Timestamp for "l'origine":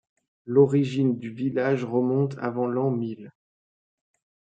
0.47-1.19